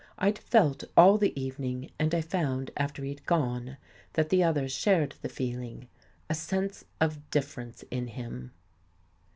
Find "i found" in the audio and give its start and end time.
2.15-2.71